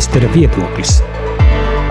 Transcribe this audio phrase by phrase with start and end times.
[0.00, 0.94] priestera viedoklis.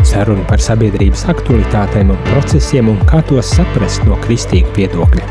[0.01, 5.27] Saruna par sabiedrības aktualitātēm un procesiem un kā tos saprast no kristīga viedokļa.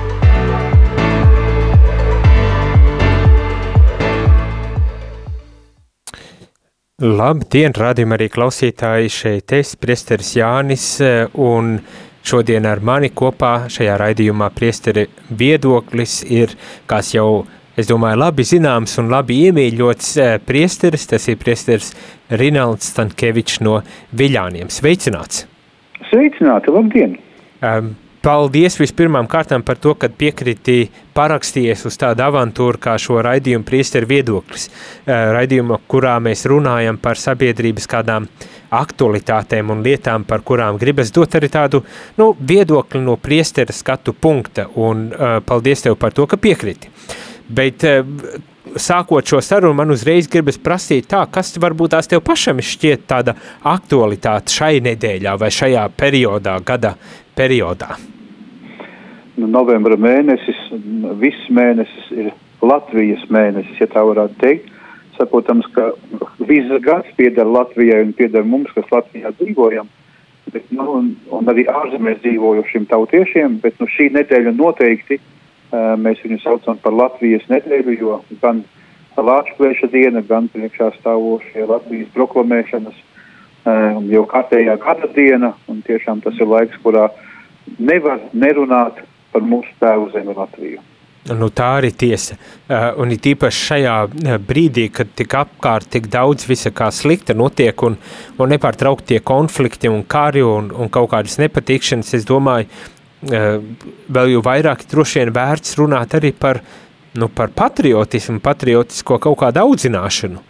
[7.03, 10.87] Labdien, rādījumā arī klausītāji, šeit es, priesteris Jānis,
[11.35, 11.81] un
[12.23, 16.55] šodien ar mani kopā šajā raidījumā priesteri viedoklis ir,
[16.87, 17.43] kas jau
[17.79, 21.93] es domāju, labi zināms un labi iemīļots eh, priesteris, tas ir priesteris
[22.41, 23.79] Rinalds Stankievičs no
[24.19, 24.73] Viļāniem.
[24.73, 25.47] Sveicināts!
[26.11, 27.17] Sveicināti, labdien!
[27.63, 33.63] Um, Paldies vispirmām kārtām par to, ka piekriti parakstījies uz tādu avantūru kā šo raidījumu
[33.65, 34.67] priesteru viedoklis.
[34.67, 38.27] Uh, raidījumu, kurā mēs runājam par sabiedrības kādām
[38.75, 41.85] aktualitātēm un lietām, par kurām gribas dot arī tādu
[42.19, 44.67] nu, viedokli no priestera skatu punkta.
[44.75, 46.91] Un uh, paldies tev par to, ka piekriti.
[47.49, 48.05] Bet eh,
[48.77, 53.35] sākot šo sarunu, man uzreiz gribas prasīt, tā, kas varbūt tās tev pašam šķiet tāda
[53.65, 56.95] aktualitāte šai nedēļā vai šajā periodā, gada
[57.39, 57.97] periodā?
[59.39, 60.59] Nu, novembra mēnesis,
[61.23, 64.75] viss mēnesis ir Latvijas mēnesis, ja tā varētu teikt.
[65.17, 65.93] Saprotams, ka
[66.47, 69.89] viss gads pieder Latvijai un pieder mums, kas Latvijā dzīvojam,
[70.53, 75.27] bet, nu, un, un arī ārzemēs dzīvojošiem tautiešiem, bet nu, šī nedēļa noteikti uh,
[75.73, 78.63] Mēs viņu saucam par Latvijas nedēļu, jo gan
[79.17, 83.05] Latvijas diena, gan priekšā stāvošie Latvijas proklamēšanas
[84.09, 85.53] jau kārtējā gada diena,
[85.87, 87.09] tiešām tas ir laiks, kurā
[87.79, 89.03] nevar nerunāt
[89.33, 90.81] par mūsu tēvu zemi Latviju.
[91.37, 92.39] Nu, tā arī tiesa.
[92.71, 93.95] Uh, un it īpaši šajā
[94.49, 97.99] brīdī, kad tik apkārt tik daudz visa kā slikta notiek un,
[98.39, 102.71] un nepārtraukti tie konflikti un kari un, un kaut kādas nepatikšanas, es domāju,
[103.23, 106.61] vēl jau vairāk droši vien vērts runāt arī par,
[107.19, 110.43] nu, par patriotismu, patriotisko kaut kādu audzināšanu.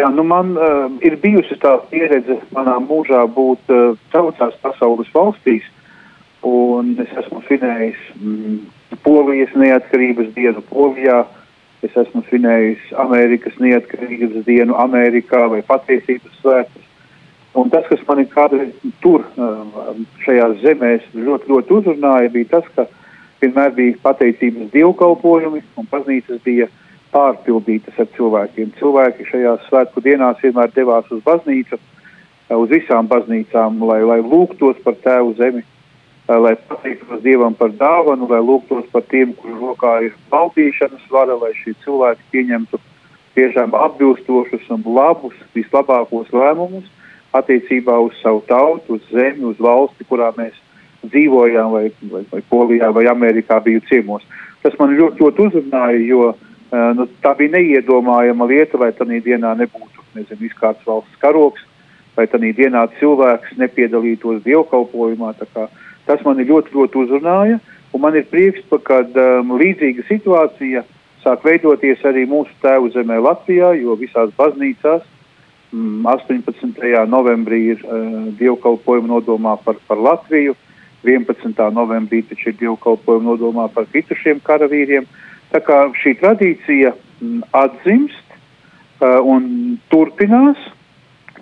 [0.00, 5.66] Jā, nu man uh, ir bijusi tā pieredze manā mūžā būt uh, daudzās pasaules valstīs,
[6.42, 8.56] un es esmu svinējis mm,
[9.04, 11.22] Polijas neatkarības dienu Polijā,
[11.84, 16.88] es esmu svinējis Amerikas neatkarības dienu Amerikā vai patiesības svētkus.
[17.52, 18.70] Un tas, kas man kādreiz
[19.04, 22.86] tur, um, šajās zemēs, ļoti, ļoti uzrunāja, bija tas, ka
[23.42, 26.70] vienmēr bija pateicības dievkalpojumi un baznīcas bija
[27.12, 28.70] pārpildītas ar cilvēkiem.
[28.78, 34.80] Cilvēki šajās svētku dienās vienmēr devās uz baznīcu, uh, uz visām baznīcām, lai, lai lūgtos
[34.86, 39.98] par tēvu zemi, uh, lai pateiktos Dievam par dāvanu, lai lūgtos par tiem, kuru rokā
[40.08, 42.80] ir valdīšanas vara, lai šie cilvēki pieņemtu
[43.36, 46.88] tiešām atbilstošus un labus, vislabākos lēmumus
[47.36, 50.54] attiecībā uz savu tautu, uz zemi, uz valsti, kurā mēs
[51.02, 54.24] dzīvojām, vai, vai, vai Polijā, vai Amerikā biju ciemos.
[54.62, 56.36] Tas man ļoti, ļoti uzrunāja, jo uh,
[56.96, 61.64] nu, tā bija neiedomājama lieta, lai tādā dienā nebūtu nezinu, izkārts valsts karoks,
[62.16, 65.34] vai tādā dienā cilvēks nepiedalītos dievkalpojumā.
[66.06, 67.58] Tas man ļoti, ļoti uzrunāja,
[67.92, 70.84] un man ir prieks, ka um, līdzīga situācija
[71.22, 75.02] sāk veidoties arī mūsu tēvu zemē Latvijā, jo visās baznīcās
[75.72, 76.52] 18.
[76.52, 80.54] Mm, novembrī ir uh, dievkalpojuma nodomā par, par Latviju,
[81.04, 81.56] 11.
[81.74, 85.08] novembrī taču ir dievkalpojuma nodomā par kritušiem karavīriem.
[85.52, 88.36] Tā kā šī tradīcija m, atzimst
[89.00, 90.60] uh, un turpinās,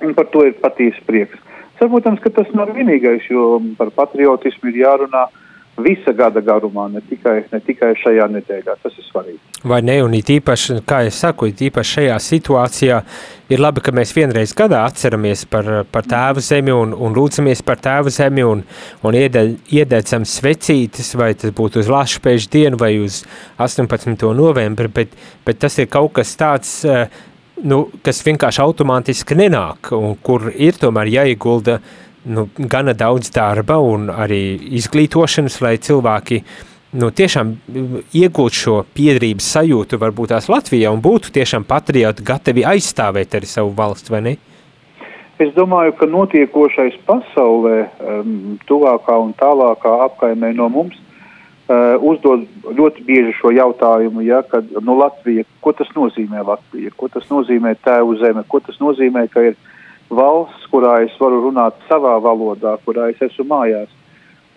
[0.01, 1.37] un par to ir patiesi prieks.
[1.81, 5.40] Saprotams, ka tas nav vienīgais, jo par patriotismu ir jārunā uh,
[5.85, 8.77] visa gada garumā, ne tikai, ne tikai šajā nedēļā.
[8.83, 9.39] Tas ir svarīgi.
[9.71, 9.99] Vai ne?
[10.05, 13.01] Un īpaši, kā es saku, īpaši šajā situācijā
[13.53, 17.81] ir labi, ka mēs vienreiz gadā atceramies par, par tēvu zemi un, un lūdzamies par
[17.83, 18.65] tēvu zemi un,
[19.05, 23.23] un iededzam svecītes, vai tas būtu uz Lašpēžu dienu vai uz
[23.61, 24.29] 18.
[24.37, 27.11] novembri, bet, bet tas ir kaut kas tāds, eh,
[27.61, 33.79] nu, kas vienkārši automātiski nenāk un kur ir tomēr jāiegulda uh, nu, gana daudz darba
[33.81, 34.43] un arī
[34.81, 36.43] izglītošanas, lai cilvēki
[37.01, 37.55] nu, tiešām
[38.17, 43.75] iegūtu šo piedrības sajūtu varbūt tās Latvijā un būtu tiešām patrioti gatavi aizstāvēt arī savu
[43.77, 44.39] valstu, vai ne?
[45.41, 52.45] Es domāju, ka notiekošais pasaulē, um, tuvākā un tālākā apkaimē no mums, uh, uzdod
[52.77, 57.73] ļoti bieži šo jautājumu, ja, kad nu, Latvija, ko tas nozīmē Latvija, ko tas nozīmē
[57.81, 59.57] tēvu zeme, ko tas nozīmē, ka ir
[60.11, 63.91] valsts, kurā es varu runāt savā valodā, kurā es esmu mājās.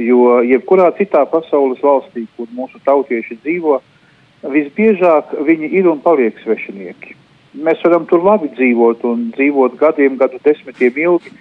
[0.01, 3.79] Jo jebkurā citā pasaules valstī, kur mūsu tautieši dzīvo,
[4.53, 7.15] visbiežāk viņi ir un paliek svešinieki.
[7.63, 11.33] Mēs varam tur labi dzīvot un dzīvot gadiem, gadu desmitiem ilgi,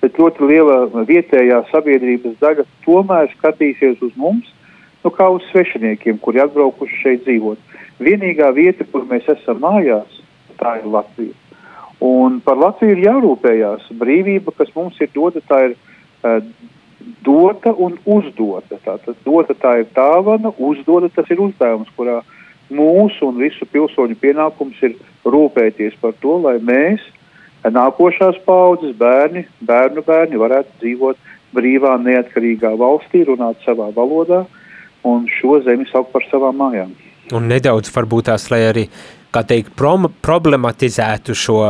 [0.00, 4.52] bet ļoti liela vietējā sabiedrības daļa tomēr skatīsies uz mums,
[5.02, 7.58] nu kā uz svešiniekiem, kuri atbraukuši šeit dzīvot.
[7.98, 10.22] Vienīgā vieta, kur mēs esam mājās,
[10.60, 11.45] tā ir Latvija.
[12.04, 13.90] Un par Latviju ir jārūpējās.
[13.96, 16.40] Brīvība, kas mums ir dota, tā ir uh,
[17.24, 18.78] dota un uzdota.
[18.84, 22.20] Tātad dota tā ir dāvana, uzdota tas ir uzdevums, kurā
[22.72, 27.02] mūsu un visu pilsoņu pienākums ir rūpēties par to, lai mēs,
[27.66, 34.44] nākošās paudzes bērni, bērnu bērni, varētu dzīvot brīvā, neatkarīgā valstī, runāt savā valodā
[35.06, 36.94] un šo zemi saukt par savām mājām.
[37.34, 38.84] Un nedaudz varbūt tās, lai arī
[39.36, 41.60] kā teikt, prom, problematizētu šo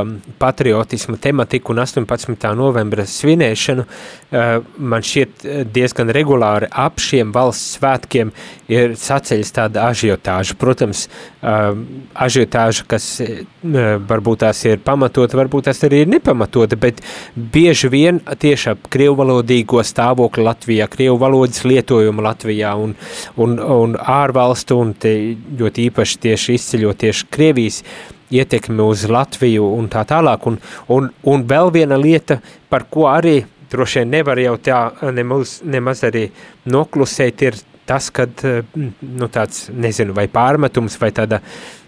[0.41, 2.47] patriotismu tematiku un 18.
[2.59, 4.47] novembra svinēšanu, uh,
[4.79, 8.33] man šķiet eh, diezgan regulāri ap šiem valsts svētkiem
[8.73, 10.57] ir saceļas tāda ažiotāža.
[10.61, 11.07] Protams,
[11.43, 11.73] uh,
[12.27, 13.09] ažiotāža, kas
[14.09, 17.03] varbūt tās ir pamatota, varbūt tās arī ir nepamatota, bet
[17.35, 22.95] bieži vien tieši ap krievvalodīgo stāvokli Latvijā, krievu valodas lietojumu Latvijā un,
[23.43, 25.17] un, un ārvalstu un te
[25.59, 27.83] ļoti īpaši tieši izceļot tieši Krievi Krievijas
[28.31, 30.47] ietekmi uz Latviju un tā tālāk.
[30.51, 30.59] Un,
[30.91, 33.39] un, un vēl viena lieta, par ko arī
[33.71, 34.81] droši vien nevar jau tā
[35.15, 36.27] nemaz, nemaz arī
[36.67, 38.43] noklusēt, ir tas, kad
[38.75, 41.86] nu, tāds, nezinu, vai pārmetums vai tāda uh,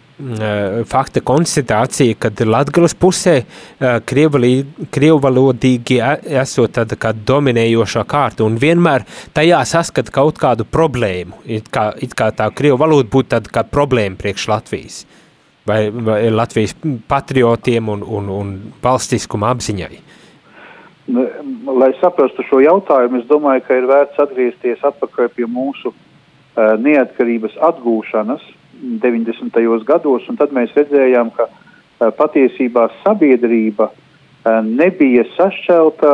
[0.90, 6.00] fakta konstatācija, kad Latgales pusē uh, krievvalodīgi
[6.42, 9.06] esot tāda kā dominējošā kārta un vienmēr
[9.36, 13.62] tajā saskat kaut kādu problēmu, it kā, it kā tā krievu valoda būtu tāda kā
[13.62, 14.98] problēma priekš Latvijas.
[15.68, 16.74] Vai, vai Latvijas
[17.06, 20.04] patriotiem un, un, un valstiskuma apziņai?
[21.14, 21.24] Nu,
[21.78, 27.54] lai saprastu šo jautājumu, es domāju, ka ir vērts atgriezties atpakaļ pie mūsu uh, neatkarības
[27.70, 28.42] atgūšanas
[28.82, 29.58] 90.
[29.86, 36.12] gados, un tad mēs redzējām, ka uh, patiesībā sabiedrība uh, nebija sašķelta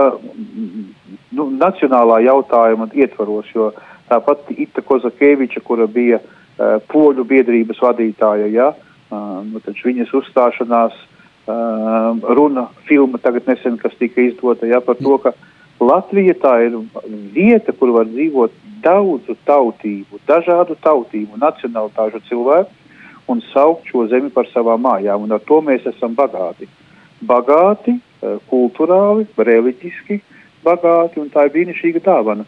[1.34, 3.72] nu, nacionālā jautājuma ietvaros, jo
[4.08, 10.94] tāpat Ita Kozakeviča, kura bija uh, poļu biedrības vadītāja, ja, uh, Nu, viņas uzstāšanās
[11.44, 15.34] runa filma tagad nesen, kas tika izdota ja, par to, ka
[15.82, 16.76] Latvija tā ir
[17.34, 18.52] vieta, kur var dzīvot
[18.84, 22.70] daudzu tautību, dažādu tautību, nacionalitāšu cilvēku
[23.32, 25.24] un saukt šo zemi par savām mājām.
[25.24, 26.68] Un ar to mēs esam bagāti.
[27.24, 27.96] Bagāti,
[28.50, 30.20] kultūrāli, reliģiski
[30.64, 32.44] bagāti, un tā ir brīnišķīga dāvana.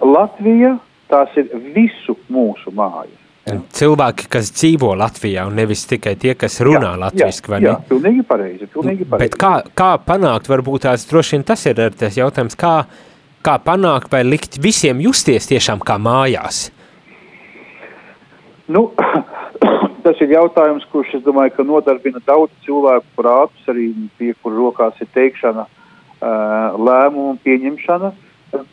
[0.00, 0.76] Latvija
[1.10, 3.25] tās ir visu mūsu mājas.
[3.46, 7.68] Cilvēki, kas dzīvo Latvijā, un nevis tikai tie, kas runā jā, latviešu, vai ne?
[7.68, 9.22] Jā, pilnīgi pareizi, pilnīgi pareizi.
[9.22, 12.72] Bet kā, kā panākt, varbūt tās droši vien tas ir tas jautājums, kā,
[13.46, 16.64] kā panākt vai likt visiem justies tiešām kā mājās?
[18.66, 18.88] Nu,
[20.04, 24.98] tas ir jautājums, kurš, es domāju, ka nodarbina daudz cilvēku prātus, arī pie kur rokās
[24.98, 25.68] ir teikšana,
[26.82, 28.12] lēmumu pieņemšana,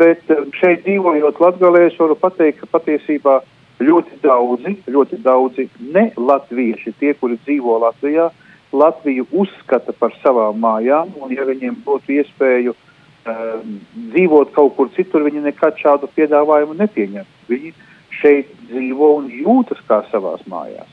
[0.01, 3.43] bet šeit dzīvojot Latgalē, es varu pateikt, ka patiesībā
[3.87, 8.29] ļoti daudzi, ļoti daudzi ne latvieši, tie, kuri dzīvo Latvijā,
[8.73, 13.75] Latviju uzskata par savām mājām, un ja viņiem būtu iespēju um,
[14.09, 17.27] dzīvot kaut kur citur, viņi nekad šādu piedāvājumu nepieņem.
[17.51, 17.73] Viņi
[18.21, 20.89] šeit dzīvo un jūtas kā savās mājās.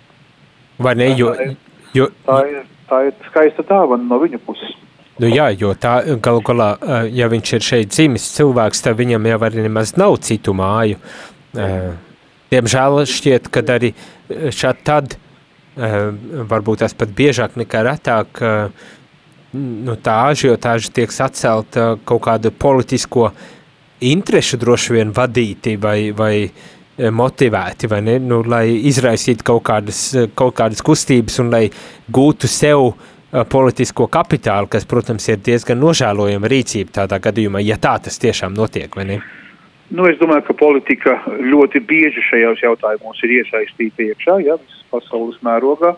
[0.80, 1.08] Vai ne?
[1.16, 1.32] Jo,
[1.96, 4.76] jo, tā, ir, tā ir skaista dāvana no viņu puses.
[5.20, 9.32] Nu jā, jo tā galu galā, uh, ja viņš ir šeit dzimis cilvēks, tad viņam
[9.32, 11.00] jau arī nemaz nav citu māju.
[11.56, 11.92] Uh,
[12.50, 15.14] Diemžēl šķiet, ka arī eh, šādi tad,
[15.76, 16.00] eh,
[16.50, 18.88] varbūt tas pat biežāk nekā retāk, eh,
[19.54, 23.30] nu, tā ažiotāža tiek sacelta kaut kādu politisko
[24.00, 26.34] interešu droši vien vadīti vai, vai
[27.00, 30.02] motivēti, vai ne, nu, lai izraisītu kaut kādas,
[30.36, 31.64] kaut kādas kustības un lai
[32.12, 32.92] gūtu sev
[33.30, 38.96] politisko kapitālu, kas, protams, ir diezgan nožēlojama rīcība tādā gadījumā, ja tā tas tiešām notiek,
[38.96, 39.20] vai ne?
[39.90, 45.40] Nu, es domāju, ka politika ļoti bieži šajos jautājumos ir iesaistīta iekšā, ja visas pasaules
[45.42, 45.96] mērogā,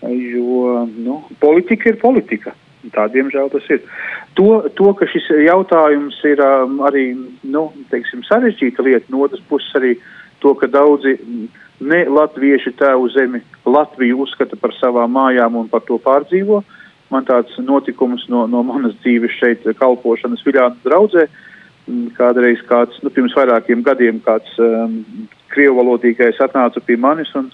[0.00, 2.54] jo nu, politika ir politika.
[2.92, 3.84] Tā, diemžēl, tas ir.
[4.36, 7.04] To, to ka šis jautājums ir um, arī
[7.44, 9.94] nu, teiksim, sarežģīta lieta, no otras puses arī
[10.40, 11.14] to, ka daudzi
[11.84, 16.60] ne latvieši tēvu zemi Latviju uzskata par savām mājām un par to pārdzīvo.
[17.12, 21.28] Man tāds notikums no, no manas dzīves šeit kalpošanas Viljāna draudzē.
[21.28, 21.62] Uh, Mm,
[22.16, 25.02] kādreiz kāds, nu, pirms vairākiem gadiem kāds um,
[25.52, 27.50] krievu valodīgais atnāca pie manis un,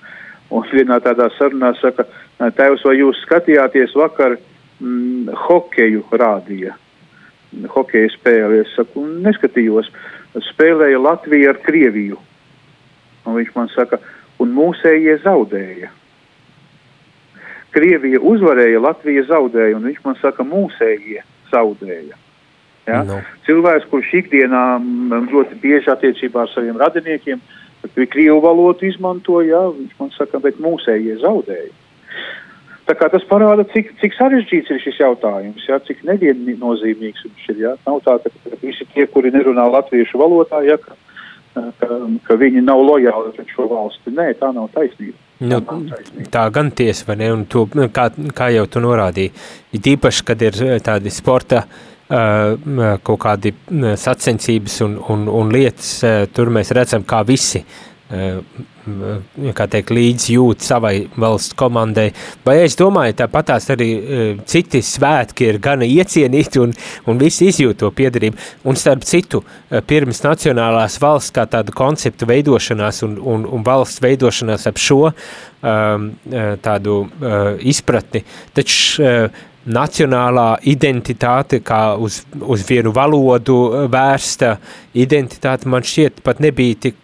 [0.55, 2.07] un vienā tādā sarunā saka,
[2.39, 6.77] tēvs, vai jūs skatījāties vakar mm, hokeju rādīja,
[7.75, 8.63] hokeja spēli?
[8.65, 9.91] Es saku, neskatījos,
[10.53, 12.21] spēlēja Latvija ar Krieviju.
[13.27, 13.99] Un viņš man saka,
[14.41, 15.91] un mūsējie zaudēja.
[17.75, 21.23] Krievija uzvarēja, Latvija zaudēja, un viņš man saka, mūsējie
[21.53, 22.20] zaudēja.
[22.89, 23.03] Ja?
[23.07, 23.21] No.
[23.47, 24.65] Cilvēks, kurš ikdienā
[25.31, 27.43] ļoti bieži attiecībā ar saviem radiniekiem
[28.11, 29.63] krievu valodu izmanto, ja?
[29.75, 31.73] viņš man saka, bet mūsējie zaudēja.
[32.91, 37.61] Tas parāda, cik, cik sarežģīts ir šis jautājums, jā, cik neviennozīmīgs viņš ir.
[37.63, 37.75] Jā.
[37.87, 40.97] Nav tā, ka visi tie, kuri nerunā latviešu valodā, jā, ka,
[41.55, 44.11] ka, ka viņi nav lojāli pret šo valsti.
[44.17, 45.15] Nē, tā nav taisnība.
[45.41, 45.61] Nu,
[46.35, 47.31] tā gan tiesa, vai ne?
[47.37, 47.63] Un to,
[47.95, 49.31] kā, kā jau tu norādīji,
[49.79, 53.55] ir īpaši, kad ir tādi sporta uh, kaut kādi
[54.03, 58.41] sacensības un, un, un lietas, uh, tur mēs redzam, kā visi uh,
[59.55, 62.09] kā teikt, līdzjūt savai valsts komandai.
[62.47, 63.89] Vai es domāju, tāpatās arī
[64.49, 66.73] citi svētki ir gana iecienīti un,
[67.11, 68.41] un visi izjūt to piedarību.
[68.71, 69.43] Un starp citu,
[69.87, 76.11] pirms nacionālās valsts kā tāda koncepta veidošanās un, un, un valsts veidošanās ap šo um,
[76.65, 78.25] tādu uh, izpratni,
[78.57, 84.55] taču uh, nacionālā identitāte, kā uz, uz vienu valodu vērsta
[84.97, 86.97] identitāte, man šķiet pat nebija tik,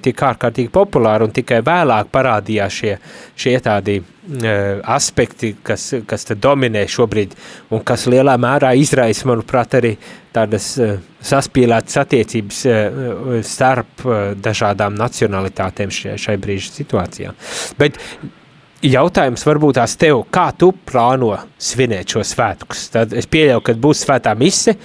[0.00, 2.94] tik ārkārtīgi populāra un tikai vēlāk parādījās šie,
[3.36, 7.36] šie tādi uh, aspekti, kas, kas te dominē šobrīd
[7.76, 9.92] un kas lielā mērā izraisa, manuprāt, arī
[10.32, 17.36] tādas uh, saspīlētas attiecības uh, starp uh, dažādām nacionalitātēm šai, šai brīža situācijā.
[17.76, 18.00] Bet
[18.78, 22.84] Jautājums varbūt tās tev, kā tu plāno svinēt šo svētkus?
[22.94, 24.76] Tad es pieļauju, ka būs svētā mise,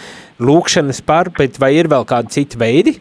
[0.41, 2.95] lūkšanas par, bet vai ir vēl kādi citi veidi?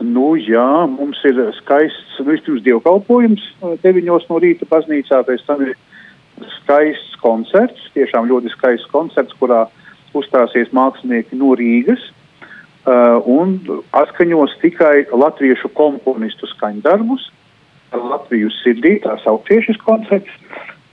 [0.00, 3.42] Nu, jā, mums ir skaists, nu, vispirms dievkalpojums
[3.82, 5.74] deviņos no rīta baznīcā, pēc tam ir
[6.54, 9.66] skaists koncerts, tiešām ļoti skaists koncerts, kurā
[10.16, 13.60] uzstāsies mākslinieki no Rīgas uh, un
[13.92, 17.28] atskaņos tikai latviešu komponistu skaņdarbus.
[17.28, 17.39] Uh,
[17.92, 20.30] Latviju sirdī, tā saukties šis koncerts.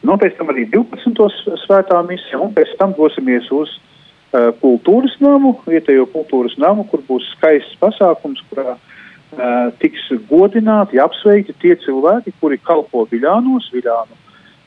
[0.06, 1.18] Nu, pēc tam arī 12.
[1.66, 7.26] svētā misija, un pēc tam dosimies uz uh, kultūras namu, vietējo kultūras namu, kur būs
[7.36, 14.18] skaists pasākums, kurā uh, tiks godināti, apsveikti tie cilvēki, kuri kalpo Viļānos, Viļānu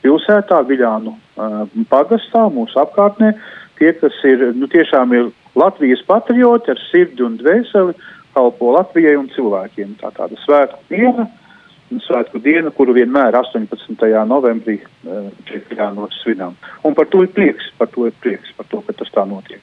[0.03, 1.59] pilsētā, Viļānu uh,
[1.91, 3.33] pagastā, mūsu apkārtnē,
[3.79, 7.95] tie, kas ir, nu, tiešām ir Latvijas patrioti ar sirdi un dvēseli,
[8.35, 9.97] kalpo Latvijai un cilvēkiem.
[9.99, 11.27] Tā tāda svētku diena
[11.99, 14.07] svētku dienu, kuru vienmēr 18.
[14.29, 14.77] novembrī
[15.49, 16.55] šeit jānos svinām.
[16.87, 19.59] Un par to ir prieks, par to ir prieks, par to, ka tas tā notiek.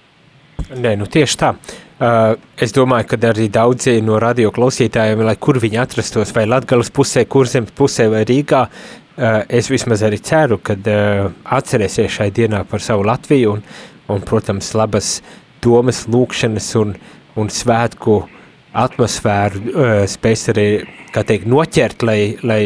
[0.69, 1.55] Nē, nu tieši tā.
[1.99, 6.93] Uh, es domāju, ka arī daudzi no radio klausītājiem, lai kur viņi atrastos, vai Latgales
[6.95, 12.65] pusē, kurzemes pusē vai Rīgā, uh, es vismaz arī ceru, ka uh, atcerēsies šai dienā
[12.69, 13.65] par savu Latviju un,
[14.13, 15.19] un protams, labas
[15.65, 16.93] domas, lūkšanas un,
[17.41, 18.38] un svētku uh,
[18.85, 20.69] atmosfēru uh, spēs arī,
[21.15, 22.61] kā teikt, noķert, lai, lai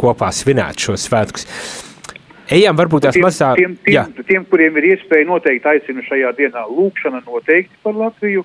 [0.00, 1.46] kopā svinētu šos svētkus.
[2.52, 3.54] Ejam, varbūt tās mazā...
[3.56, 8.44] Tiem, tiem, tiem, tiem, kuriem ir iespēja noteikti aicinu šajā dienā lūkšana noteikti par Latviju.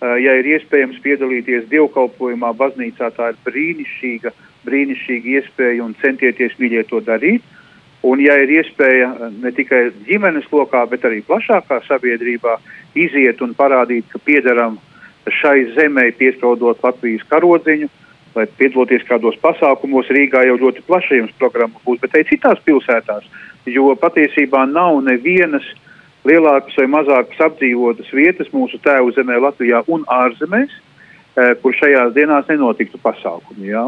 [0.00, 4.34] Uh, ja ir iespējams piedalīties dievkalpojumā baznīcā, tā ir brīnišķīga,
[4.68, 7.56] brīnišķīga iespēja un centieties mīļiet to darīt.
[8.04, 9.10] Un ja ir iespēja
[9.42, 12.54] ne tikai ģimenes lokā, bet arī plašākā sabiedrībā
[12.96, 14.89] iziet un parādīt, ka piedaram uh,
[15.28, 17.88] šai zemē piespraudot Latvijas karodziņu,
[18.34, 20.10] vai piedaloties kādos pasākumos.
[20.14, 23.26] Rīgā jau ļoti plaša jums programma būs, bet arī citās pilsētās,
[23.66, 25.66] jo patiesībā nav nevienas
[26.28, 30.72] lielākas vai mazākas apdzīvotas vietas mūsu tēvu zemē Latvijā un ārzemēs,
[31.36, 33.70] eh, kur šajās dienās nenotiktu pasākumi.
[33.72, 33.84] Ja?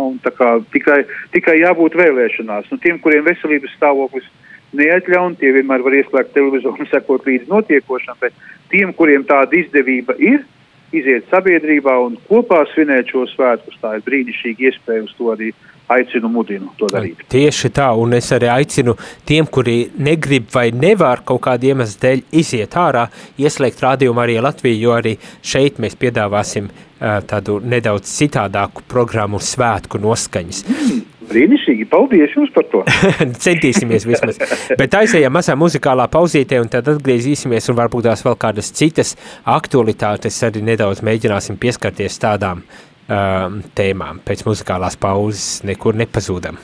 [0.73, 2.71] Tikai, tikai jābūt vēlēšanās.
[2.71, 4.27] Nu, tiem, kuriem veselības stāvoklis
[4.73, 8.33] neatļauj, tie vienmēr var ieslēgt televizoru un sekot līdzi notiekošam, bet
[8.73, 10.47] tiem, kuriem tāda izdevība ir,
[10.97, 13.79] iziet sabiedrībā un kopā svinēt šo svētkus.
[13.83, 15.53] Tā ir brīnišķīga iespēja uz to arī
[15.93, 17.25] aicinu, mudinu to darīt.
[17.33, 18.95] Tieši tā, un es arī aicinu
[19.29, 23.07] tiem, kuri negrib vai nevar kaut kādu iemeslu dēļ iziet ārā,
[23.41, 30.01] ieslēgt rādījumu arī Latviju, jo arī šeit mēs piedāvāsim uh, tādu nedaudz citādāku programmu svētku
[30.03, 30.65] noskaņas.
[30.69, 31.03] Mm.
[31.33, 32.83] Brīnišķīgi, paldies jums par to.
[33.47, 34.41] Centīsimies vismaz.
[34.79, 39.17] Bet aizējām mazā muzikālā pauzītē un tad atgriezīsimies un varbūt tās vēl kādas citas
[39.49, 44.23] aktualitātes arī nedaudz mēģināsim pieskarties tādām um, tēmām.
[44.27, 46.61] Pēc muzikālās pauzes nekur nepazūdam.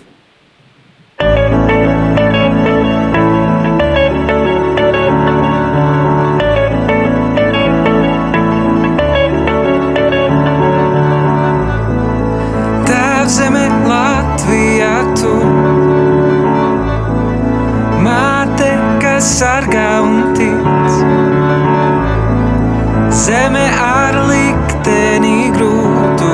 [19.29, 20.95] Sargā un tic.
[23.13, 26.33] Zeme ar likteni grūtu,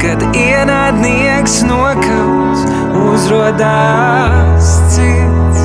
[0.00, 2.64] kad ienaidnieks nokauts,
[3.04, 5.64] uzrodās cits.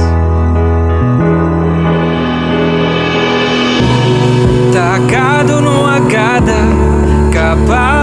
[4.76, 5.78] Tā kādu no
[6.12, 6.64] gada,
[7.36, 7.95] kā pāri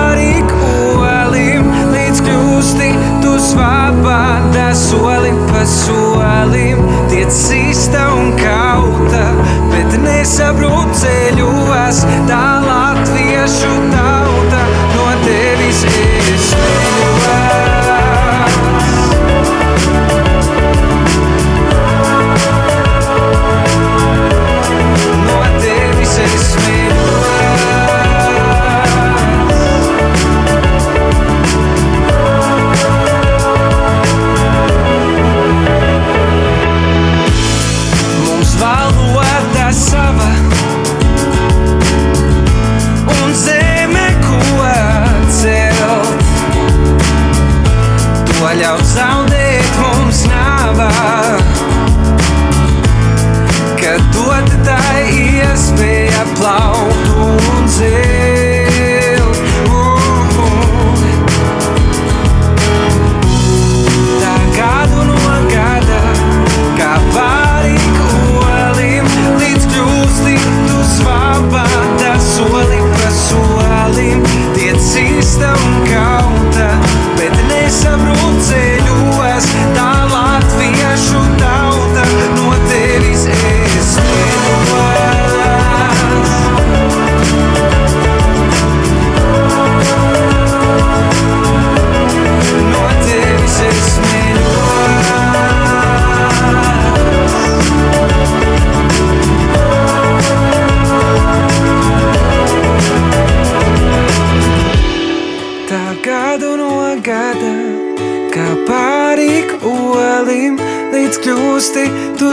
[56.43, 56.82] cloud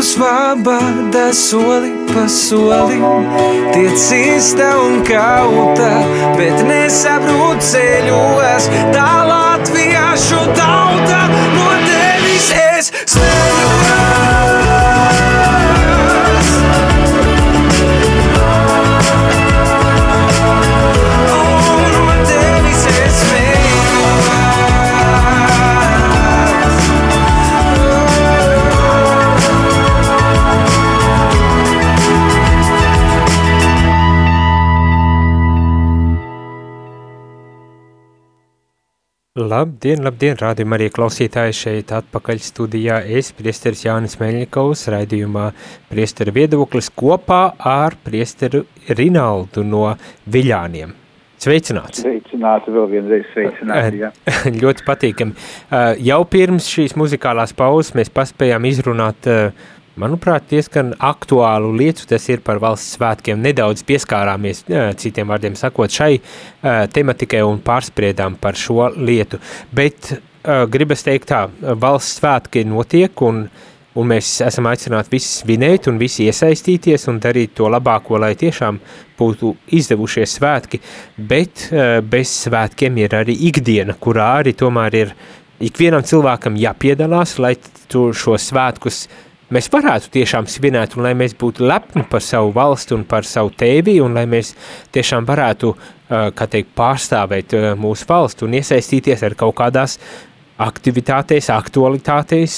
[0.01, 3.03] svabada soli pa solim,
[3.73, 5.89] tiec īsta un kauta,
[6.37, 11.38] bet nesaprot ceļos, tā latviešu tauta
[39.49, 42.99] Labdien, labdien, rādījumā arī klausītāji šeit atpakaļ studijā.
[43.17, 45.45] Es, priesteris Jānis Meļņikovs, raidījumā
[45.89, 47.39] priestera viedoklis kopā
[47.71, 48.65] ar priesteru
[48.99, 49.87] Rinaldu no
[50.29, 50.93] Viļāniem.
[51.39, 52.03] Sveicināts!
[52.03, 54.11] Sveicināti, vēl vienreiz sveicināti, jā.
[54.61, 55.49] Ļoti patīkami.
[56.03, 62.07] Jau pirms šīs muzikālās pauzes mēs paspējām izrunāt uh, manuprāt, diezgan aktuālu lietu.
[62.09, 63.39] Tas ir par valsts svētkiem.
[63.43, 64.63] Nedaudz pieskārāmies,
[64.99, 69.41] citiem vārdiem sakot, šai uh, tematikai un pārspriedām par šo lietu.
[69.75, 73.45] Bet uh, gribas teikt tā, valsts svētki notiek un,
[73.99, 78.79] un mēs esam aicināti visi svinēt un visi iesaistīties un darīt to labāko, lai tiešām
[79.19, 80.79] būtu izdevušies svētki,
[81.17, 85.17] bet uh, bez svētkiem ir arī ikdiena, kurā arī tomēr ir
[85.59, 87.57] ikvienam cilvēkam jāpiedalās, lai
[87.91, 92.53] tu šo svētkus uh, mēs varētu tiešām svinēt, un lai mēs būtu lepni par savu
[92.55, 94.53] valsti un par savu tēvi, un lai mēs
[94.95, 95.73] tiešām varētu,
[96.09, 99.97] teikt, pārstāvēt mūsu valstu un iesaistīties ar kaut kādās
[100.59, 102.57] aktivitātēs, aktualitātēs,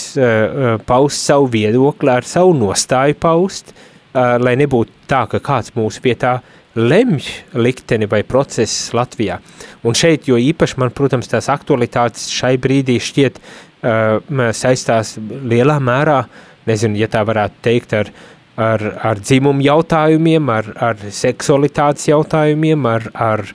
[0.87, 3.75] paust savu viedokli, ar savu nostāju paust,
[4.15, 6.39] lai nebūtu tā, ka kāds mūsu vietā
[6.75, 7.27] lemj
[7.59, 9.41] likteni vai procesus Latvijā.
[9.83, 16.21] Un šeit, jo īpaši man, protams, tās aktualitātes šai brīdī šķiet uh, saistās lielā mērā
[16.23, 18.11] uh, nezinu, ja tā varētu teikt, ar,
[18.59, 23.45] ar, ar dzimumu jautājumiem, ar, ar seksualitātes jautājumiem, ar, ar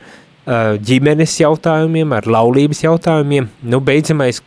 [0.87, 3.49] ģimenes jautājumiem, ar laulības jautājumiem.
[3.67, 4.43] Nu, beidzamais,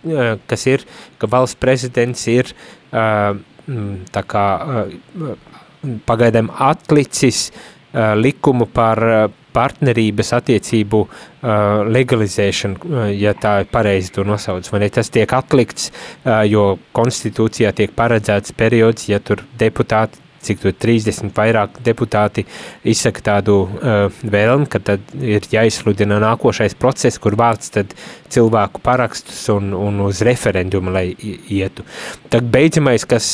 [0.47, 0.85] kas ir,
[1.19, 2.53] ka valsts prezidents ir
[2.89, 4.45] tā kā
[6.07, 7.49] pagaidām atlicis
[8.15, 9.01] likumu par
[9.55, 11.11] partnerības attiecību uh,
[11.89, 14.69] legalizēšanu, uh, ja tā ir pareizi to nosauc.
[14.73, 20.75] Man tas tiek atlikts, uh, jo konstitūcijā tiek paredzēts periods, ja tur deputāti cik tur
[20.75, 22.45] 30 vairāk deputāti
[22.87, 27.95] izsaka tādu uh, vēlmi, ka tad ir jāizsludina nākošais process, kur vārds tad
[28.29, 31.85] cilvēku parakstus un, un uz referendumu, lai ietu.
[32.29, 33.27] Tad beidzamais, kas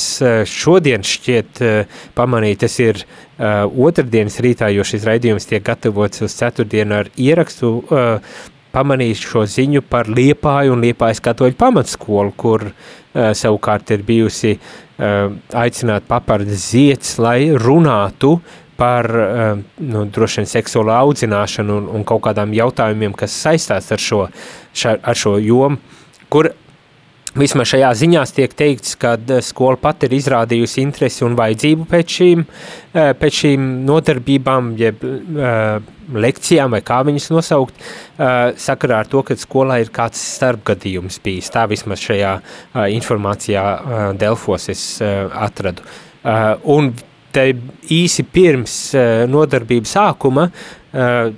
[0.49, 6.35] šodien šķiet uh, pamanīt, tas ir uh, otrdienas rītā, jo šis raidījums tiek gatavots uz
[6.39, 13.31] ceturtdienu ar ierakstu, uh, pamanīju šo ziņu par Liepāju un Liepājas katoļu pamatskolu, kur uh,
[13.37, 18.35] savukārt ir bijusi uh, aicināt papardes ziets, lai runātu
[18.75, 19.57] par eh,
[19.87, 24.25] nu, droši vien seksuālu audzināšanu un, un kaut kādām jautājumiem, kas saistās ar šo,
[24.75, 25.79] ša, ar šo jomu,
[26.27, 26.51] kur
[27.35, 32.45] Vismaz šajā ziņās tiek teikts, ka skola pat ir izrādījusi interesi un vajadzību pēc šīm,
[33.19, 35.03] pēc šīm nodarbībām, jeb
[36.15, 37.81] lekcijām vai kā viņas nosaukt,
[38.65, 41.51] sakarā ar to, ka skolā ir kāds starpgadījums bijis.
[41.51, 42.37] Tā vismaz šajā
[42.95, 43.65] informācijā
[44.21, 45.83] Delfos es atradu.
[46.71, 46.93] Un
[47.35, 47.49] te
[47.93, 48.77] īsi pirms
[49.29, 50.75] nodarbības sākuma uh,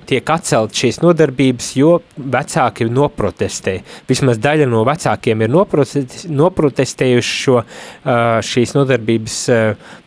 [0.08, 3.80] tiek atcelt šīs nodarbības, jo vecāki noprotestē.
[4.10, 9.38] Vismaz daļa no vecākiem ir noprotestējuši šo, uh, šīs nodarbības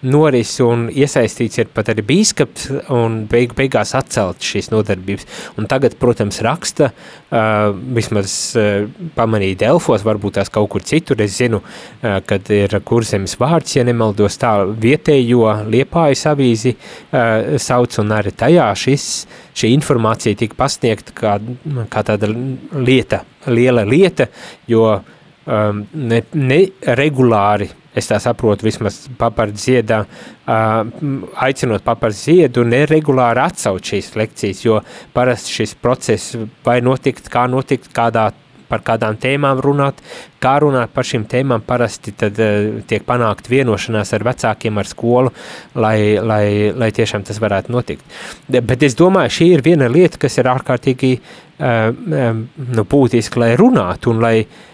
[0.07, 5.26] norisi un iesaistīts ir pat arī bīskaps un beig, beigās atcelt šīs nodarbības.
[5.59, 6.90] Un tagad, protams, raksta,
[7.94, 8.35] vismaz
[9.16, 11.61] pamanīja Delfos, varbūt tās kaut kur citur, es zinu,
[12.00, 18.68] kad ir kurzemes vārds, ja nemaldos tā vietējo Liepājas avīzi uh, sauc un arī tajā
[18.78, 19.06] šis
[19.56, 21.36] šī informācija tika pasniegta kā,
[21.90, 24.28] kā tāda lieta, liela lieta,
[24.70, 26.60] jo um, ne, ne
[26.98, 30.82] regulāri, es tā saprotu, vismaz papar ziedā, uh,
[31.46, 34.78] aicinot papar ziedu, neregulāri atsaukt šīs lekcijas, jo
[35.16, 38.30] parasti šis process vai notikt, kā notikt, kādā
[38.70, 40.00] par kādām tēmām runāt,
[40.42, 41.64] kā runāt par šīm tēmām.
[41.66, 45.35] Parasti tad uh, tiek panākt vienošanās ar vecākiem, ar skolu,
[45.74, 46.44] lai, lai,
[46.76, 48.18] lai tiešām tas varētu notikt.
[48.48, 53.52] Bet es domāju, šī ir viena lieta, kas ir ārkārtīgi uh, um, nu, būtiska, lai
[53.61, 54.66] runātu un lai uh,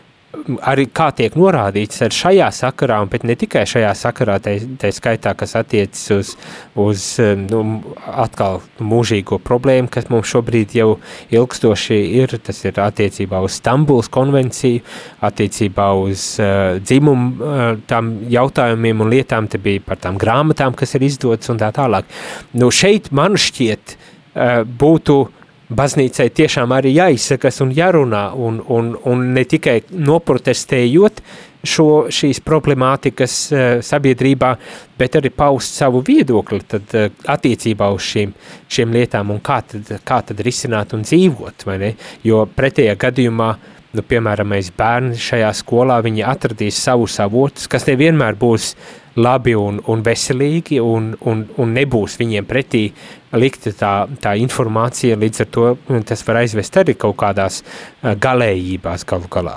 [0.67, 5.57] arī kā tiek norādīts ar šajā sakarā, un ne tikai šajā sakarā, tā skaitā, kas
[5.59, 6.33] attiecas uz,
[6.79, 7.07] uz
[7.41, 7.63] nu,
[8.07, 10.89] atkal mūžīgo problēmu, kas mums šobrīd jau
[11.35, 14.83] ilgstoši ir, tas ir attiecībā uz Stambuls konvenciju,
[15.27, 20.97] attiecībā uz uh, dzimumu uh, tām jautājumiem un lietām, te bija par tām grāmatām, kas
[20.99, 22.09] ir izdotas un tā tālāk.
[22.57, 25.21] Nu, šeit man šķiet uh, būtu
[25.69, 31.23] baznīcai tiešām arī jāizsakas un jārunā, un, un, un ne tikai noprotestējot
[31.67, 34.53] šo, šīs problemātikas uh, sabiedrībā,
[34.99, 38.35] bet arī paust savu viedokli tad, uh, attiecībā uz šīm,
[38.71, 41.95] šīm lietām un kā tad, kā tad risināt un dzīvot, vai ne?
[42.27, 43.51] Jo pretējā gadījumā,
[43.97, 45.99] nu, piemēram, bērni šajā skolā,
[46.29, 48.75] atradīs savus avotus, kas nevienmēr būs
[49.17, 52.91] labi un, un veselīgi un, un, un nebūs viņiem pretī
[53.35, 55.71] likta tā, tā informācija, līdz ar to
[56.07, 57.63] tas var aizvest arī kaut kādās
[58.03, 59.57] galējībās galu galā.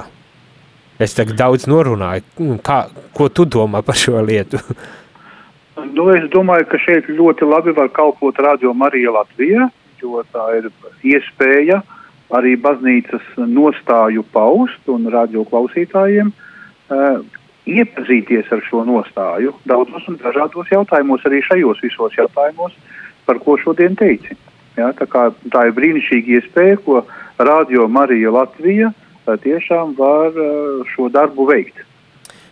[1.00, 2.82] Es tagad daudz norunāju, kā,
[3.16, 4.62] ko tu domā par šo lietu?
[5.96, 9.70] Nu, es domāju, ka šeit ļoti labi var kalpot Radio Marija Latvija,
[10.02, 10.68] jo tā ir
[11.08, 11.80] iespēja
[12.36, 17.24] arī baznīcas nostāju paust un radio klausītājiem uh,
[17.70, 22.76] iepazīties ar šo nostāju daudzos un dažādos jautājumos, arī šajos visos jautājumos,
[23.30, 24.38] par ko šodien teici.
[24.80, 27.04] Ja, tā, kā, tā ir brīnišķīga iespēja, ko
[27.38, 28.90] Radio Marija Latvija
[29.44, 30.34] tiešām var
[30.90, 31.86] šo darbu veikt.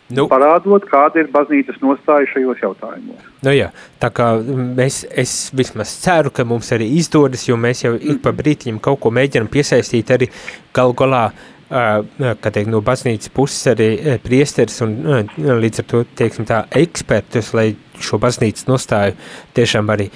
[0.07, 3.25] Nu, parādot, kāda ir baznīcas nostāja šajos jautājumos.
[3.43, 4.29] Nu jā, tā kā
[4.77, 9.01] mēs, es vismaz ceru, ka mums arī izdodas, jo mēs jau ik pa brītiņam kaut
[9.03, 10.29] ko mēģinam piesaistīt arī
[10.77, 14.93] galu galā uh, kā teikt, no baznīcas puses arī priesteris un
[15.37, 19.17] līdz ar to, teiksim tā, ekspertus, lai šo baznīcas nostāju
[19.57, 20.07] tiešām arī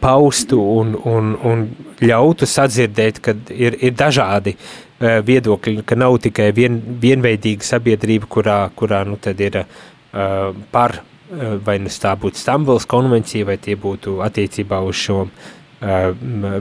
[0.00, 1.64] paustu un, un, un
[2.04, 4.54] ļautu sadzirdēt, ka ir, ir dažādi
[5.00, 9.64] viedokļi, ka nav tikai vien, vienveidīga sabiedrība, kurā, kurā nu tad ir
[10.70, 11.00] par,
[11.66, 15.63] vai nu tā būtu Stambuls konvencija, vai tie būtu attiecībā uz šo Uh,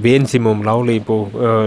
[0.04, 1.18] vienzimumu laulību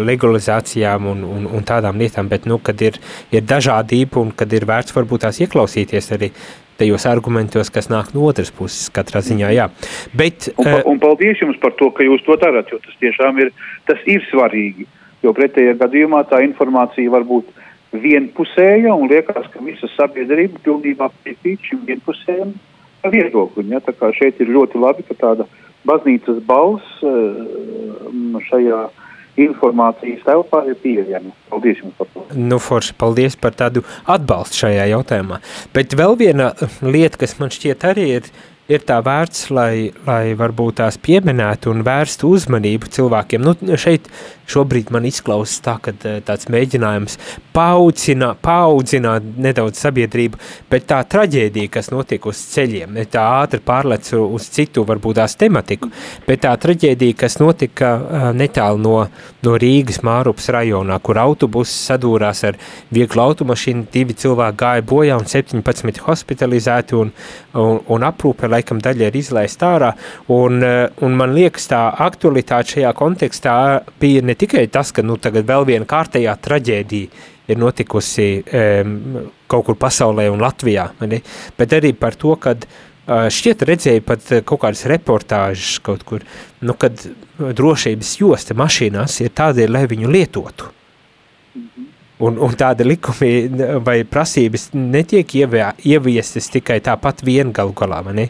[0.05, 2.99] legalizācijām un, un, un tādām lietām, bet, nu, kad ir,
[3.33, 6.31] ir dažādība un kad ir vērts varbūt tās ieklausīties arī
[6.77, 9.71] tajos argumentos, kas nāk no otras puses katrā ziņā, jā.
[10.17, 13.41] Bet, un, uh, un paldies jums par to, ka jūs to darat, jo tas tiešām
[13.41, 13.53] ir,
[13.89, 14.85] tas ir svarīgi,
[15.25, 17.49] jo pretējā gadījumā tā informācija var būt
[17.97, 22.53] vienpusēja un liekas, ka visa sabiedrība pilnībā piekrīt šim vienpusējam
[23.07, 27.43] viedoklim, ja, tā kā šeit ir ļoti labi, ka tāda uh, baznīcas balss eh,
[28.51, 28.87] šajā
[29.47, 31.33] informācijas telpā ir pieejama.
[31.51, 32.25] Paldies jums par to.
[32.35, 35.41] Nu, forši, paldies par tādu atbalstu šajā jautājumā.
[35.77, 36.53] Bet vēl viena
[36.85, 38.31] lieta, kas man šķiet arī ir,
[38.73, 43.45] ir tā vērts, lai, lai varbūt tās pieminētu un vērstu uzmanību cilvēkiem.
[43.45, 44.09] Nu, šeit
[44.51, 47.19] šobrīd man izklausās tā, ka eh, tāds mēģinājums
[47.57, 50.39] paudzināt, paudzināt nedaudz sabiedrību,
[50.71, 55.37] bet tā traģēdija, kas notiek uz ceļiem, ne tā ātri pārlec uz citu varbūt tās
[55.41, 55.89] tematiku,
[56.27, 58.97] bet tā traģēdija, kas notika uh, netālu no,
[59.47, 62.61] no Rīgas Mārupas rajonā, kur autobuss sadūrās ar
[62.93, 67.13] vieglu automašīnu, divi cilvēki gāja bojā un 17 hospitalizēti un,
[67.57, 69.95] un, un aprūpe laikam daļa ir izlaist ārā,
[70.37, 73.57] un, uh, un man liekas tā aktualitāte šajā kontekstā
[74.01, 78.97] bija ne tikai tas, ka nu, tagad vēl viena kārtējā traģēdija ir notikusi um,
[79.51, 81.21] kaut kur pasaulē un Latvijā, ne?
[81.59, 86.27] bet arī par to, kad uh, šķiet redzēju pat kaut kādas reportāžas kaut kur,
[86.61, 87.07] nu, kad
[87.39, 90.73] drošības josta mašīnās ir tādēļ, lai viņu lietotu.
[92.17, 93.51] Un, un tāda likumi
[93.85, 98.25] vai prasības netiek ievē, ieviestas tikai tāpat vien galu galā, vai ne?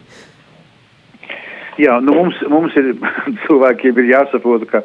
[1.79, 2.91] Jā, nu mums, mums ir
[3.45, 4.81] cilvēkiem ir jāsaprot, ka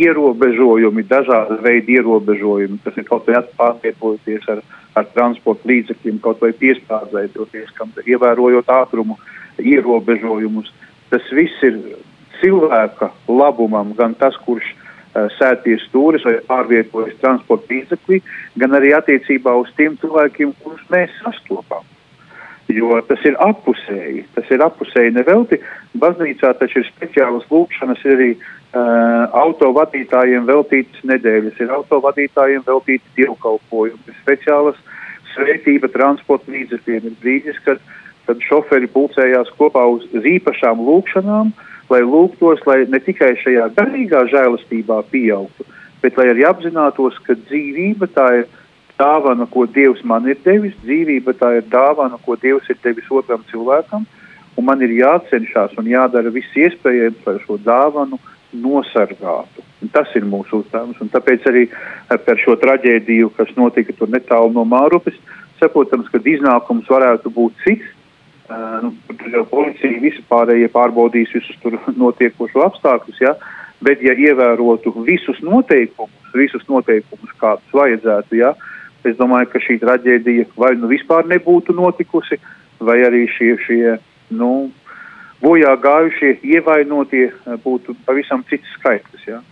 [0.00, 4.62] ierobežojumi, dažādi veidi ierobežojumi, kas ir kaut vai pārvietojoties ar,
[4.98, 9.18] ar transporta līdzekļiem, kaut vai piespādzējoties, kam ievērojot ātrumu
[9.62, 10.72] ierobežojumus,
[11.10, 11.78] tas viss ir
[12.40, 14.72] cilvēka labumam, gan tas, kurš
[15.14, 18.16] Eh, sēties stūris vai pārvietojas transporta līdzeklī,
[18.58, 21.84] gan arī attiecībā uz tiem cilvēkiem, kurus mēs sastopam.
[22.66, 25.60] Jo tas ir apusēji, tas ir apusēji nevelti.
[26.02, 28.28] Baznīcā taču ir speciālas lūkšanas, ir arī
[28.74, 34.80] uh, autovadītājiem veltītas nedēļas, ir autovadītājiem veltītas dievkalpojumi, speciālas
[35.34, 37.10] svētība transporta līdzekļiem.
[37.10, 37.80] Ir brīdis, kad,
[38.26, 44.24] kad šoferi pulcējās kopā uz īpašām lūkšanām, uh, lai lūgtos, lai ne tikai šajā garīgā
[44.32, 45.66] žēlastībā pieaugtu,
[46.02, 48.46] bet lai arī apzinātos, ka dzīvība tā ir
[48.98, 53.44] dāvana, ko Dievs man ir devis, dzīvība tā ir dāvana, ko Dievs ir devis otram
[53.50, 54.06] cilvēkam,
[54.54, 58.20] un man ir jācenšas un jādara viss iespējams, lai šo dāvanu
[58.54, 59.64] nosargātu.
[59.82, 61.66] Un tas ir mūsu uzdevums, un tāpēc arī
[62.08, 65.18] par šo traģēdiju, kas notika tur netālu no Mārupes,
[65.60, 67.92] saprotams, ka iznākums varētu būt cits,
[68.44, 68.90] Uh,
[69.48, 73.32] policija visi pārējie pārbaudīs visus tur notiekošo apstākļus, ja?
[73.80, 78.52] bet ja ievērotu visus noteikumus, visus noteikumus, kādus vajadzētu, ja?
[79.08, 82.36] es domāju, ka šī traģēdija vai nu vispār nebūtu notikusi,
[82.84, 83.96] vai arī šie, šie
[84.36, 84.50] nu,
[85.44, 87.26] bojā gājušie, ievainotie
[87.64, 89.26] būtu pavisam cits skaitlis.
[89.28, 89.42] Ja?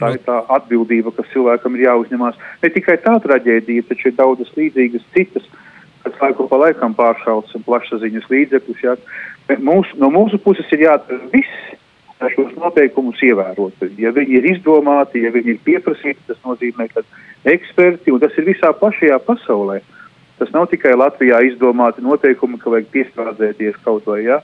[0.00, 2.40] Tā ir tā atbildība, kas cilvēkam ir jāuzņemās.
[2.64, 5.46] Ne tikai tā traģēdija, taču ir daudzas līdzīgas citas
[6.02, 8.82] kas laiku pa laikam pāršauts plašsaziņas līdzekļus.
[8.82, 8.96] Jā.
[9.62, 11.72] Mūs, no mūsu puses ir jādara viss,
[12.22, 13.90] lai šos noteikumus ievērotu.
[14.00, 17.04] Ja viņi ir izdomāti, ja viņi ir pieprasīti, tas nozīmē, ka
[17.50, 19.80] eksperti, un tas ir visā plašajā pasaulē,
[20.40, 24.40] tas nav tikai Latvijā izdomāti noteikumi, ka vajag piestrādēties kaut vai, jā.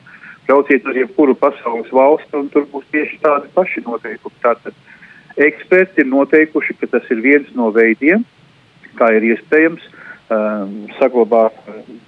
[0.49, 4.39] Brauciet uz jebkuru pasaules valsti, un tur būs tieši tādi paši noteikumi.
[4.41, 4.77] Tātad
[5.45, 8.25] eksperti ir noteikuši, ka tas ir viens no veidiem,
[8.97, 9.85] kā ir iespējams
[10.33, 11.59] um, saglabāt,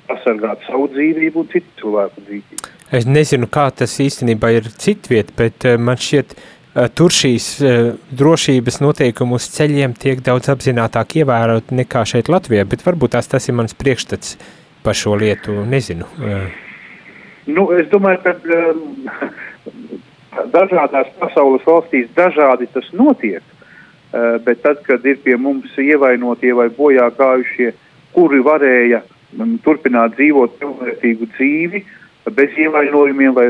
[0.08, 2.70] pasargāt savu dzīvību un citu cilvēku dzīvību.
[2.96, 7.92] Es nezinu, kā tas īstenībā ir citviet, bet uh, man šķiet, uh, tur šīs uh,
[8.22, 13.52] drošības noteikumu uz ceļiem tiek daudz apzinātāk ievērot nekā šeit Latvijā, bet varbūt tās tas
[13.52, 14.40] ir mans priekšstats
[14.80, 16.08] par šo lietu, nezinu.
[16.24, 16.69] Uh.
[17.50, 18.80] Nu, es domāju, ka um,
[20.56, 26.68] dažādās pasaules valstīs dažādi tas notiek, uh, bet tad, kad ir pie mums ievainotie vai
[26.74, 27.72] bojā gājušie
[28.14, 29.02] kuri varēja
[29.38, 31.82] um, turpināt dzīvot pilnvērtīgu dzīvi,
[32.36, 33.48] bez ievainojumiem vai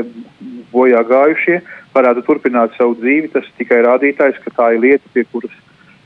[0.71, 1.59] bojā gājušie,
[1.95, 3.31] varētu turpināt savu dzīvi.
[3.33, 5.57] Tas tikai rādītājs, ka tā ir lieta, pie kuras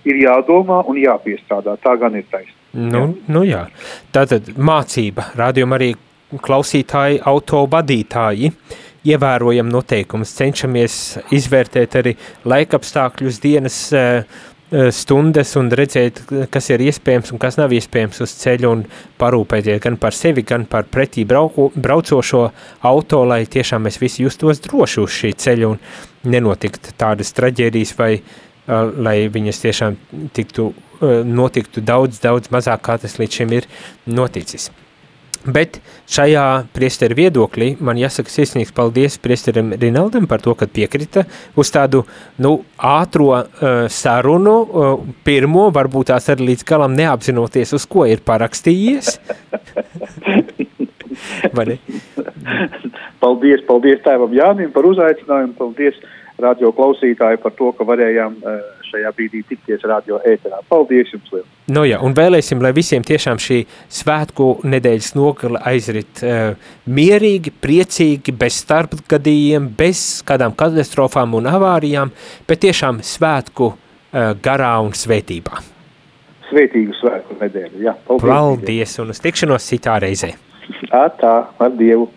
[0.06, 1.78] ir jādomā un jāpiestrādā.
[1.84, 2.62] Tā gan ir taisnība.
[2.76, 3.66] Nu, nu jā.
[4.14, 5.94] Tātad mācība, rādījuma arī
[6.34, 8.52] klausītāji, autovadītāji.
[9.06, 10.96] Ievērojam noteikumus, cenšamies
[11.38, 12.16] izvērtēt arī
[12.50, 14.40] laikapstākļus dienas uh,
[14.74, 18.80] Eh, stundas un redzēt, kas ir iespējams un kas nav iespējams uz ceļa un
[19.22, 22.42] parūpēties gan par sevi, gan par pretī brauko, braucošo
[22.90, 25.78] auto, lai tiešām mēs visi justos droši uz šī ceļa un
[26.34, 30.00] nenotikt tādas traģēdijas vai uh, lai viņas tiešām
[30.34, 30.72] tiktu,
[31.30, 33.70] notiktu daudz, daudz mazāk, kā tas līdz šim ir
[34.10, 34.72] noticis.
[35.46, 35.78] Bet
[36.10, 41.26] šajā priesteru viedoklī man jāsaka sirsnīgs paldies priesterim Rinaldam par to, ka piekrita
[41.58, 42.02] uz tādu
[42.42, 43.46] nu, ātro uh,
[43.92, 44.96] sarunu, uh,
[45.28, 49.20] pirmo, varbūt tās arī līdz galam neapzinoties, uz ko ir parakstījies.
[53.24, 56.02] paldies, paldies tēvam Jānim par uzaicinājumu, paldies
[56.42, 60.62] radio klausītāji par to, ka varējām uh, šajā brīdī tikties radio ēterā.
[60.70, 61.52] Paldies jums liels!
[61.72, 63.62] Nu jā, un vēlēsim, lai visiem tiešām šī
[64.00, 66.54] svētku nedēļas nogala aizrit uh,
[66.86, 72.14] mierīgi, priecīgi, bez starpgadījiem, bez kādām katastrofām un avārijām,
[72.50, 75.64] bet tiešām svētku uh, garā un svētībā.
[76.52, 77.96] Svētīgu svētku nedēļu, jā.
[78.06, 80.36] Paldies, paldies un uz tikšanos citā reizē.
[80.94, 82.12] Atā, ar Dievu!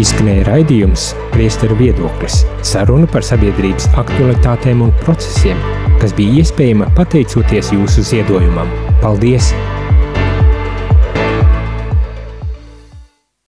[0.00, 2.38] Izskanēja raidījums Priesteru viedoklis–
[2.70, 5.60] saruna par sabiedrības aktualitātēm un procesiem,
[6.00, 8.72] kas bija iespējama pateicoties jūsu ziedojumam.
[9.04, 9.52] Paldies!